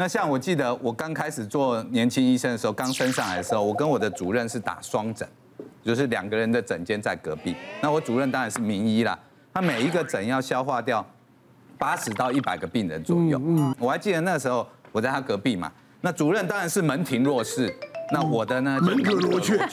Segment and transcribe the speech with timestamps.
[0.00, 5.28] 那像我记得我刚开始做年轻医生的时候，刚升上来的时候，我跟我的主任是打双诊，
[5.84, 7.54] 就是两个人的诊间在隔壁。
[7.82, 9.18] 那我主任当然是名医啦，
[9.52, 11.04] 他每一个诊要消化掉
[11.76, 13.38] 八十到一百个病人左右。
[13.44, 15.70] 嗯，我还记得那时候我在他隔壁嘛，
[16.00, 17.70] 那主任当然是门庭若市。
[18.12, 18.80] 那我的呢？
[18.80, 19.54] 门可罗雀。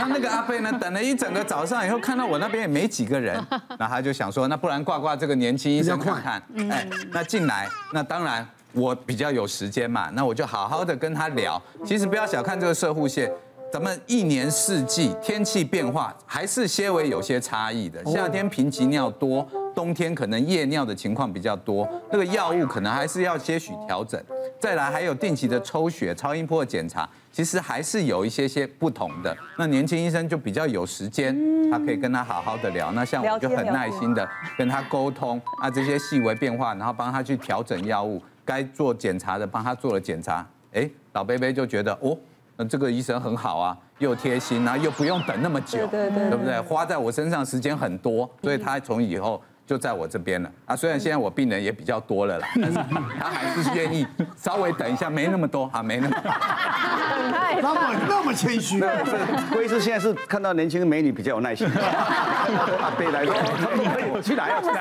[0.00, 3.40] 那那个阿飞呢，等了一整个早上以后，看到我那边也没几个人，
[3.78, 6.42] 那他就想说，那不然挂挂这个年轻医生看看。
[6.68, 8.46] 哎，那进来，那当然
[8.78, 11.60] 我比较有时间嘛，那我就好好的跟他聊。
[11.84, 13.30] 其实不要小看这个射护线，
[13.72, 18.04] 咱们一年四季天气变化还是些微有些差异的。
[18.06, 24.22] 夏天贫瘠尿多，冬天可能夜尿的情况比较多，那个药物可能还是要些许调整。
[24.60, 29.36] 再来还有定期的抽血、超音波的检查，其实还是有一些些不同的。
[29.56, 31.36] 那年轻医生就比较有时间，
[31.70, 32.90] 他可以跟他好好的聊。
[32.90, 40.46] 那像我就很耐心的跟他沟通啊，这些细微变化，然后帮他去调整药物，该做检查的帮他做了检查。
[40.72, 42.16] 哎，老伯伯就觉得哦，
[42.56, 46.58] 那这个医生很好啊，又贴心，然后又不用等那么久，对对对，对不对？
[46.62, 49.42] 花在我身上时间很多，所以他从以后。
[49.68, 50.74] 就在我这边了啊！
[50.74, 52.78] 虽然现在我病人也比较多了啦，但是
[53.20, 56.32] 他还是愿意稍微等一下，没那么多啊，没那么多。
[57.60, 58.80] 那么那么谦虚。
[59.52, 61.68] 郭医师现在是看到年轻的美女比较有耐心。
[62.80, 64.80] 阿伯来说，去哪要去哪？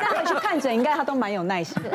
[0.60, 1.90] 下回去看诊，应该他都蛮有耐心的。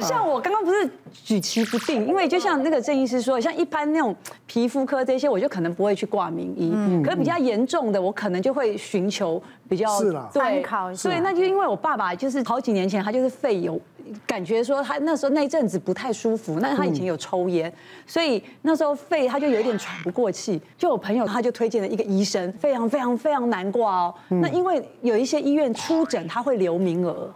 [0.00, 4.14] 像我刚刚不是举棋不定，因为就像那个郑医师说，像一般那种
[4.46, 6.70] 皮肤科这些，我就可能不会去挂名医。
[6.74, 7.02] 嗯。
[7.02, 10.64] 可是比较严重的，我可能就会寻求比较是了对。
[10.94, 13.80] 所以那就因为我爸爸就是好几年前他就是肺有
[14.26, 17.72] 感觉说他那时候那一阵子不太舒服，那他以前有抽烟，
[18.06, 20.60] 所以那时候肺他就有点喘不过气。
[20.76, 24.14] 就我朋友他就推荐了一个医生，非常非常非常难挂哦。
[24.28, 27.30] 那因为有一些医院出诊他会留名额，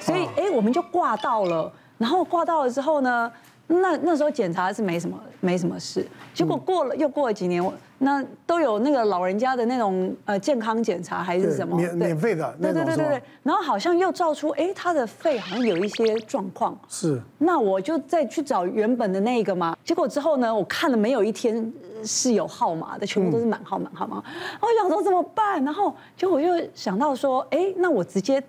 [0.00, 1.72] 所以哎我们就挂到了。
[1.96, 3.30] 然后挂到了之后呢，
[3.68, 6.04] 那那时候检查是没什么没什么事，
[6.34, 7.62] 结果过了又过了几年。
[7.98, 12.52] 那都有那个老人家的那种呃健康检查还是什么免免费的？
[12.60, 13.22] 对对对对对。
[13.44, 16.76] 然后好像又照出哎他的肺好像有一些状况。
[16.88, 17.22] 是。
[17.38, 19.76] 那我就再去找原本的那个嘛。
[19.84, 21.72] 结果之后呢，我看了没有一天
[22.04, 24.22] 是有号码的，全部都是满号满号码。
[24.60, 25.64] 我想说怎么办？
[25.64, 28.42] 然后就我就想到说，哎，那我直接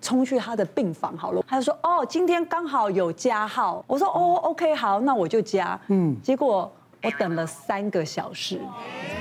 [0.00, 1.42] 冲去他的病房好了。
[1.46, 3.84] 他就说哦，今天刚好有加号。
[3.86, 5.78] 我说哦，OK 好，那我就加。
[5.88, 6.16] 嗯。
[6.22, 6.70] 结果。
[7.00, 8.60] 我等了三个小时，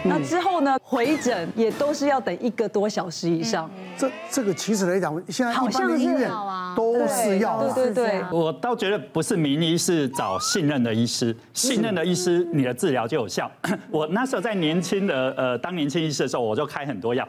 [0.08, 0.78] 那之后呢？
[0.84, 3.70] 回诊也都是要等一个多小时以上。
[3.98, 6.32] 这这个其实来讲，现在一般的医院
[6.76, 8.24] 都是要，对对对。
[8.32, 13.52] 我倒觉得不是名医，是找信任的医师，信任的医师，你的治疗就有效。
[13.92, 17.28] 我那时候在年轻的呃当年轻医师的时候，我就开很多药。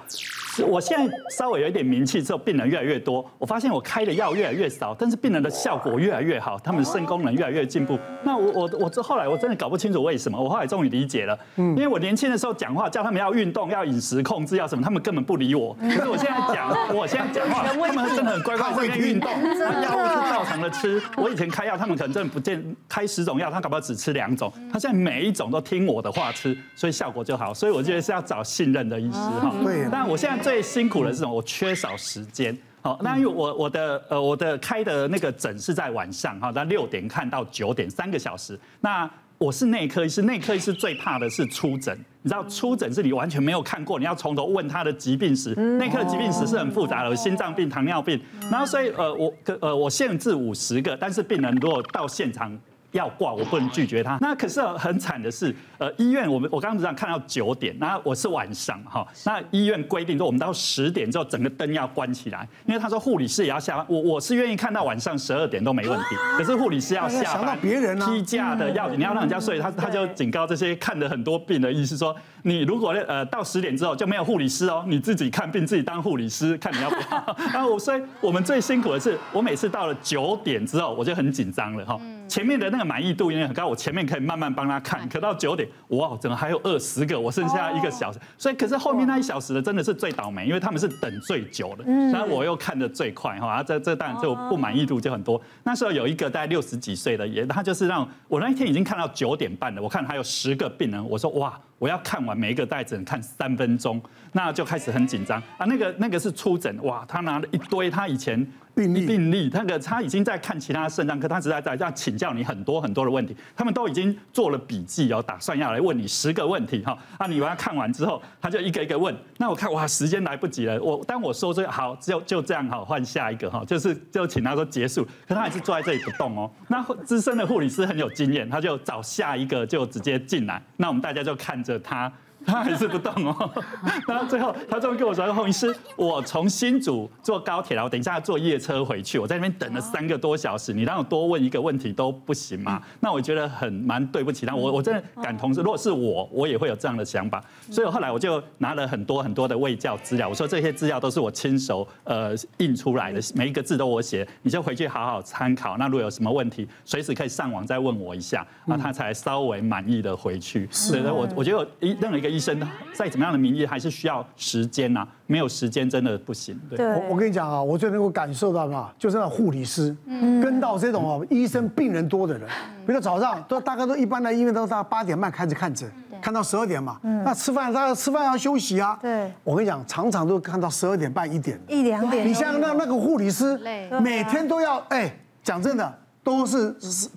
[0.67, 7.99] 我现在稍微有一点名气之后，病人越来越多，我发现我开的药越来越少，但是病人的效果越来越好，他们肾功能越来越进步。
[8.25, 10.39] 那我我我这后来我真的搞不清楚为什么。
[10.39, 15.75] 我后来终于理解了，因为我年轻的时候讲话叫他们要运动、要饮食控制、要什么，他们根本不理我。
[15.75, 21.03] 可是我现在讲，我现在讲话，他们真的很乖乖会运动，药物是照常的吃。
[21.17, 24.53] 我以前开药，他们可能真的不见开十种药，他搞不好只吃两种。
[24.73, 27.53] 他现在每一种都听我的话吃，所以效果就好。
[27.53, 29.53] 所以我觉得是要找信任的医师哈。
[29.63, 29.89] 对。
[29.91, 31.33] 但我现在最辛苦的是什么？
[31.33, 32.57] 我缺少时间。
[32.81, 38.59] 好，那因为我我的呃我的开的那个诊是在晚上哈，那六点看到九点，三个小时。
[38.81, 41.97] 那我是内科医师，内科医师最怕的是出诊。
[42.23, 45.55] 你知道出诊是你完全没有看过，你要从头问他的疾病史。
[45.55, 48.21] 内科的疾病史是很复杂的，有心脏病、糖尿病。
[48.51, 52.59] 然后所以呃我呃我限制五十个，但是病人如果到现场。
[52.93, 54.19] 要挂，我不能拒绝他。
[54.21, 59.07] 那可是很惨的是，呃，医院我们我刚刚只看到九点，那我是晚上哈。
[59.25, 63.85] 那医院规定说，我们到十点之后，整个灯要关起来，因为他说护理师也要下班。
[63.89, 67.59] 我我是愿意看到晚上十二点都没问题，可是护理师要下班。
[67.61, 77.37] 别人批假的要你要让人家睡，他他就警告这些看了很多病的医师说，你如果呃到十点之后就没有护理师哦，你自己看病自己当护理师，看你要不要。
[77.53, 82.01] 然 后我所以我们最辛苦的是，我每次到了九点之后，我就很紧张了哈。
[82.29, 85.09] 前面的那个满意度因为很高，我前面可以慢慢帮他看。
[85.09, 87.19] 可到九点，哇，怎么还有二十个？
[87.19, 95.41] 我剩下一个小时，所以可是后面那一小时的真的是最倒霉，因为他们是等最久的，然后我又看的最快哈，这这当然就不满意度就很多。
[95.65, 104.01] 那时候有一个大概六十几岁的也，他就是让我那一天已经看到九点半了，我看还有十个病人，我说哇，我要看完每一个带诊看三分钟，
[104.33, 105.65] 那就开始很紧张啊。
[105.67, 108.39] 那个那个是初诊，哇，他拿了一堆他以前
[108.75, 116.97] 病例病例，那个他已经在看其他肾脏科，他只在在在请教你很多很多的问题，他们都已经做了笔记哦，打算要来问你十个问题哈。
[117.17, 119.15] 啊，你把它看完之后，他就一个一个问。
[119.37, 126.51] 那我看哇，时间来不及了，我当我说这好，就就这样哈，换下一个哈，就是就请他说结束，可他还是坐在这里不动哦。
[126.69, 132.13] 那资深的护理师很有经验，他就找下一个就直接进来，那我们大家就看的他。
[132.49, 133.51] 他还是不动哦，
[134.09, 142.81] 然后最后他终于跟我说：“洪医师，我从新竹坐高铁，然后等一下坐夜车回去，我在那边等了三个多小时，你让我多问一个问题都不行吗？
[143.01, 147.45] 那我觉得很蛮对不起他，我我真的感同身，如果是我，我也会有这样的想法。
[147.71, 155.77] 所以后来我就拿了很多很多的卫教资料，我说这些资料都是我亲手呃印出来的，每一个字都我写，你就回去好好参考。
[155.77, 160.67] 那如果有什么问题，随时可以上网再问我一下，那他才稍微满意的回去。
[160.71, 162.41] 是的，我我觉得一任何一个医。
[162.41, 162.57] 医生
[162.95, 165.05] 再怎么样的名义，还是需要时间呐。
[165.27, 166.57] 没有时间真的不行。
[166.71, 172.49] 对，我我跟你讲啊，我最能够感受到嘛，就是那护理师跟到这种哦，医生病人多的人，
[172.87, 175.91] 比如说早上都大概都一般的医院都到八点半开始看诊，
[176.23, 177.01] 看到十二点嘛。
[177.03, 178.97] 那吃饭大家吃饭要休息啊。
[179.03, 179.33] 对。
[179.43, 181.61] 我跟你讲，常常都看到十二点半一点。
[181.67, 182.25] 一两点。
[182.25, 183.59] 你像那那个护理师，
[184.01, 185.13] 每天都要哎，
[185.43, 186.73] 讲真的都是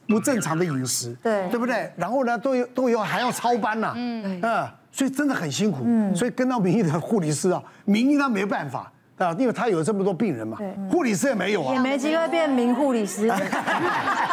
[0.08, 1.92] 不正常的饮食，对对不对？
[1.96, 3.94] 然后呢，都有都有还要超班呐。
[3.96, 4.42] 嗯。
[4.42, 4.68] 嗯。
[4.92, 8.92] 所以真的很辛苦，所以跟到民意的护理师啊，民意他没办法
[9.24, 10.58] 啊，因为他有这么多病人嘛，
[10.90, 13.32] 护理师也没有啊，也没机会变名护理师。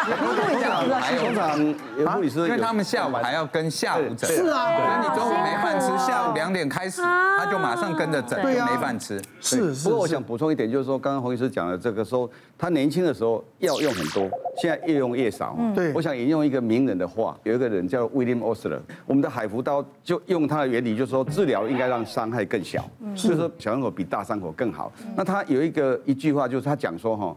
[0.09, 9.21] 通常护理师，因为他们下午还要跟下午诊，是啊，那你中午没饭吃，下午两点开始，他就马上跟着诊，就没饭吃。
[9.41, 9.89] 是是。
[9.89, 14.29] 不过我想补充一点，就是说刚刚洪医师讲的这个说，他年轻的时候药用很多。
[14.61, 15.57] 现在越用越少。
[15.73, 24.78] 对，我想引用一个名人的话，有一个人叫 William Osler，我们的海服刀就用它的原理，就是说治疗应该让伤害更小，所以说小伤口比大伤口更好。
[25.17, 27.37] 那他有一个一句话，就是他讲说哈，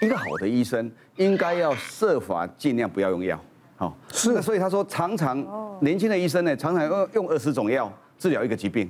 [0.00, 3.38] 一个好的医生应该要设法尽量不要用药。
[3.76, 5.44] 好，是的，所以他说常常
[5.80, 7.92] 年轻的医生呢，常常用用二十种药。
[8.18, 8.86] 治疗一个疾病，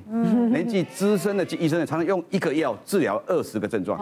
[0.50, 3.96] 年纪资深的医生呢，常常用一个药治疗二十个症状。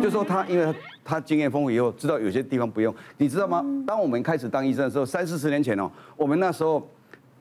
[0.00, 0.74] 就说他，因为他
[1.04, 2.94] 他经验丰富以后，知道有些地方不用。
[3.18, 3.62] 你知道吗？
[3.86, 6.82] 当我们开始当医生的时候，三四十年前哦，我们那时候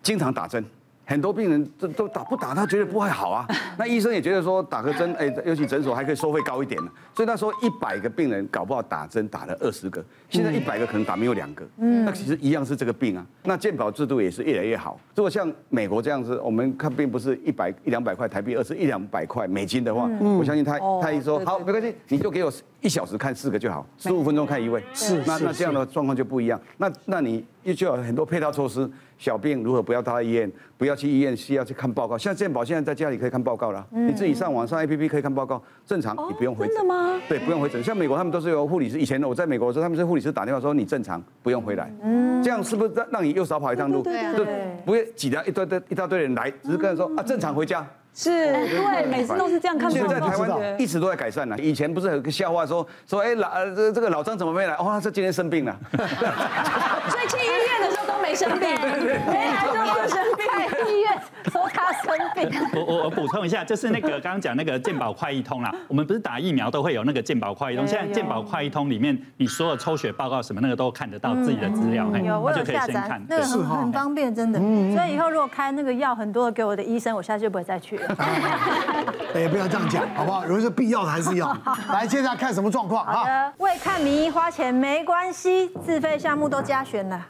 [0.04, 0.62] 经常打针。
[1.10, 3.48] 很多病人都都打不打，他觉得不会好啊。
[3.80, 6.92] 那医生也觉得说打个针，哎，尤其诊所还可以收费高一点呢。
[7.16, 11.68] 所以那时候一百个病人搞不好打针打了二十个，现在一百个可能打没有两个。
[11.80, 13.26] 嗯，那其实一样是这个病啊。
[13.44, 15.00] 那健保制度也是越来越好。
[15.16, 20.08] 如果像美国这样子，我们看病不是一百一两百块台币，而是一两百块美金的话，
[20.38, 24.84] 我相信他他一说好没关系，你就给我一小时看四个就好，十五分钟看一位。
[24.94, 26.62] 是，那那这样的状况就不一样。
[26.78, 28.88] 那那你又就有很多配套措施。
[29.20, 32.18] 小病如何不要到医院，不要去医院，需要去看报告。
[32.18, 36.76] 像健保现在在家里可以看报告了，你自己上网上 APP 可以看报告，正常你不用回诊。
[36.76, 37.20] 真的吗？
[37.28, 37.84] 对，不用回诊。
[37.84, 41.94] 像美国他们都是由护理师，以前我在美国的时候，他们是护理师打电话说你正常，不用回来。
[42.02, 44.02] 嗯，这样是不是让让你又少跑一趟路？
[44.02, 47.86] 对对对，不会挤了一堆堆一大堆人来，只是跟人说啊正常回家。
[48.12, 49.90] 是对，每次都是这样看。
[49.90, 51.56] 现在台湾一直都在改善呢。
[51.60, 54.74] 以前不是有个笑话说说哎老这这个老张怎么没来？
[54.74, 55.78] 哦，他今天生病了。
[55.94, 57.89] 所以去医院的
[58.30, 60.46] 没生病，没来就不生病。
[60.88, 61.20] 医院
[61.52, 62.48] 说他生病。
[62.76, 67.88] 我我我补充一下，就是那个刚刚讲那个健保快易通啦，我们不是打疫苗都会有那个健保快易通。
[67.88, 74.60] 现在健保快易通里面，你所有抽血报告什么那个都看得到自己的资料，有我有下载，那个很很方便，真的。
[74.96, 78.16] 所以以后如果开那个药很多的给我的医生，我下次就不会再去了。
[79.34, 80.46] 哎，不要这样讲，好不好？
[80.46, 81.56] 如果是必要的还是要。
[81.92, 83.52] 来，接下来看什么状况啊？
[83.58, 87.26] 为看名医花钱没关系，自费项目都加选了。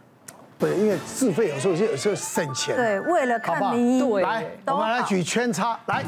[0.60, 2.76] 对，因为自费有时候有时候省钱。
[2.76, 6.04] 对，为了看名医，来，我们来举圈叉，来，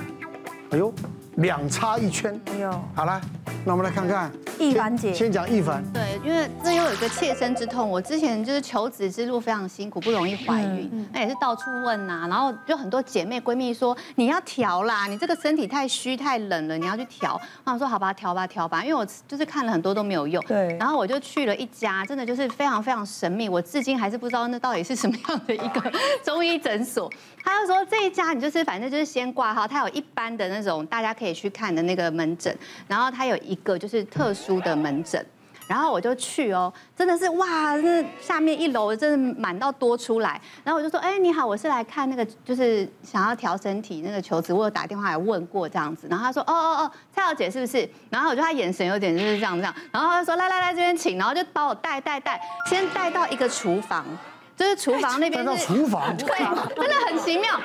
[0.71, 0.93] 哎呦。
[1.41, 3.19] 两插一圈，哎呦，好了，
[3.65, 4.31] 那我们来看看。
[4.59, 5.83] 易凡姐，先讲易凡。
[5.91, 17.39] 对，因为这又有一个切身之痛，我之前就是求子之路非常辛苦，不容易怀孕，那也是到处问呐，然后就很多姐妹闺蜜说你要调啦，你这个身体太虚太冷了，你要去调。
[17.63, 25.91] 我说好吧，调吧调吧，因为我就是看了很多都没有用，对，然后我就去了一家，真的就是非常非常神秘，我至今还是不知道那到底是什么样的一个
[26.23, 27.11] 中医诊所。
[27.43, 32.55] 他就说这一家你就是反正就是先挂号，他有一般的那种大家可以去看的那个门诊，
[32.87, 35.25] 然后他有一个就是特殊的门诊，
[35.67, 47.89] 然后我就去哦，真的是哇，那下面一楼真的满到多出来，然后我就说，哎，你好，我是来看那个就是想要调身体那个求子，我有打电话来问过这样子，然后他说，哦哦哦，蔡小姐是不是？
[48.09, 54.05] 然后我觉得他眼神有点就是这样这样，然后他就说来来来这边请，然后就把我带带带，先带到一个厨房。
[54.57, 56.27] 就是厨房那边是厨房，对，
[56.75, 57.59] 真的很奇妙，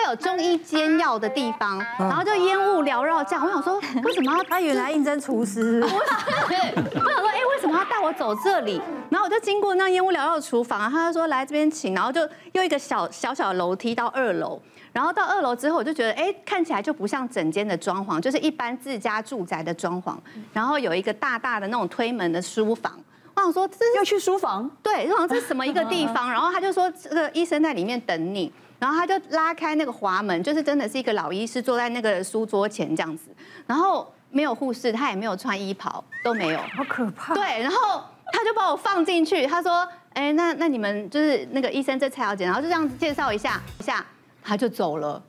[0.00, 3.44] 会有中医煎药的地方，然后就烟雾缭绕这样。
[3.44, 5.80] 我想说， 为什么要他原来应征厨师？
[5.84, 8.80] 我想说，哎，为什么要带我走这里？
[9.10, 14.58] 然后我就经过那烟雾缭绕的厨房，他就说来这边请，然后就用一个小小小的楼梯到二楼，
[14.92, 20.14] 然后到二楼之后，我就觉得，哎，看起来就不像整间的装潢，就是一般自家住宅的装潢，
[20.54, 22.98] 然后有一个大大的那种推门的书房。
[23.34, 24.70] 我想说，这是要去书房？
[24.82, 26.30] 对，我想这是什么一个地方？
[26.30, 28.50] 然后他就说，这个医生在里面等你。
[28.80, 33.30] 然后他就拉开那个滑门，就是真的是一个老医师坐在那个书桌前这样子。
[33.66, 37.34] 然后没有护士，他也没有穿衣袍，都没有，好可怕。
[37.34, 44.04] 对，然后他就把我放进去，他说：“哎，那那你们就是那个医生，这蔡小姐。”然后就这样子介绍一下，一下
[44.42, 45.22] 他就走了，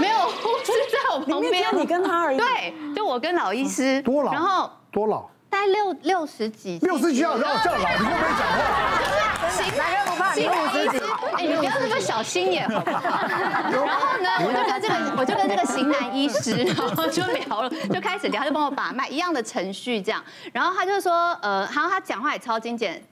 [0.00, 2.38] 没有护士在我旁边，你跟他而已。
[2.38, 4.00] 对，就我跟老医师。
[4.02, 4.32] 多老？
[4.32, 5.28] 然后多老？
[5.50, 9.25] 大概六六十几，六十几要让我叫老，你会不会讲话？
[9.50, 11.04] 行，男人不怕你五十几，
[11.36, 13.00] 哎，你不要那么小心眼，好不好？
[13.70, 20.22] 然后呢，我就跟这个，我就跟这个型男医师，然后就聊了，就开始聊，他就帮我把脉，一样的程序这样。
[20.52, 23.02] 然后他就说，呃，然后他讲话也超精简，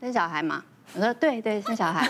[0.00, 0.62] 生小孩嘛？
[0.94, 2.06] 我说对对，生小孩，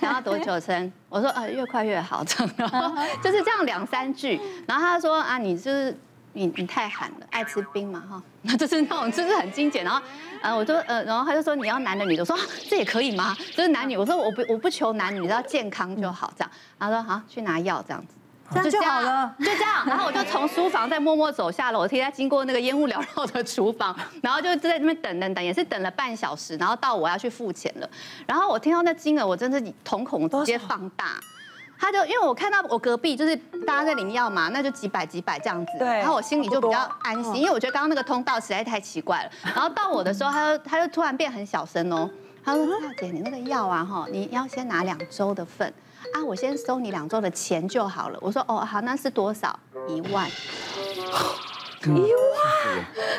[0.00, 0.92] 想要多久生？
[1.08, 4.40] 我说呃，越快越好，这样，然后就是这样两三句。
[4.66, 5.96] 然后他说啊，你就是。
[6.34, 10.02] 你你太寒了，爱吃冰嘛哈，那 就是那种就是很精简，然后，
[10.42, 12.36] 呃，我就呃，然后他就说你要男的女的，我说
[12.68, 13.34] 这也可以吗？
[13.56, 16.50] 就是男女，我说我不我不求男女，只要健康就好这样。
[16.78, 18.14] 他说好，去拿药这样子，
[18.50, 19.86] 这样就好了，就这样。
[19.86, 27.88] 然后我就从书房再默默走下楼梯，再经过那个烟雾缭绕的厨房，然后就在那边等等等，也是等了半小时，然后到我要去付钱了。
[28.26, 31.20] 然后我听到那金额，我真的瞳孔直接放大。
[31.78, 39.30] 他就因为我看到我隔壁就是大家在领药嘛，那就几百几百这样子，对，然后我心里就比较安心，因为我觉得刚刚那个通道实在太奇怪了。
[39.42, 42.08] 然后到我的时候，他就他就突然变很小声哦，
[42.44, 45.72] 他说：“大姐，你那个药啊，哈，你要先拿两周的份
[46.12, 49.58] 啊，我先收你两周的钱就好了。”我说：“哦，好，那是多少？
[49.88, 50.28] 一万。
[51.84, 52.23] ”一万，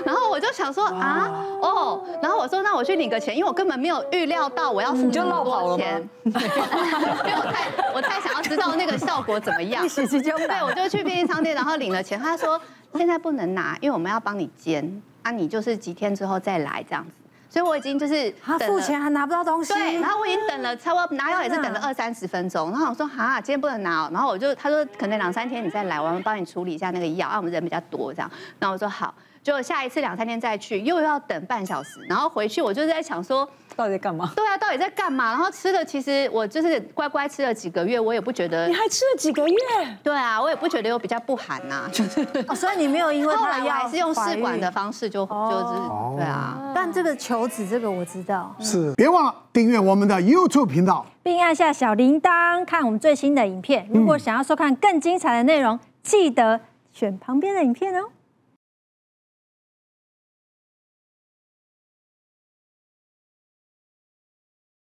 [0.06, 1.30] 然后我就想说啊，
[1.62, 12.60] 哦，然后我说那我去领个钱，因为我根本没有预料到我要付这么多钱， 因为我太我太想要知道那个效果怎么样， 一时间对，我就去便利商店，然后领了钱，他说
[12.96, 17.12] 现在不能拿，因为我们要帮你煎，啊，你就是几天之后再来这样子。
[17.48, 29.14] 所以我已经就是他付钱还拿不到东西，对，然后我已经等了差不多拿药也是等了二三十分钟，然后我说哈，今天不能拿，然后我就他说可能两三天你再来，我们帮你处理一下那个药，啊，我们人比较多这样，然后我说好。
[29.46, 34.32] 就下一次两三天再去，又要等半小时，然后回去我就在想说，到底在干嘛？
[34.36, 35.30] 对啊，到底在干嘛？
[35.30, 38.68] 然后吃的其实我就是乖乖吃了几个月，我也不觉得。
[38.68, 39.56] 你还吃了几个月？
[40.02, 42.25] 对啊，我也不觉得有比较不寒呐，就是。
[42.56, 46.72] 所以你没有因为他还是用试管的方式就就是对啊。
[46.74, 48.56] 但这个求子这个我知道。
[48.60, 53.88] 是，别忘了订阅我们的 YouTube 频道，并按下小铃铛看我们最新的影片。
[53.94, 56.60] 如果想要收看更精彩的内容，记得
[56.92, 58.10] 选旁边的影片哦。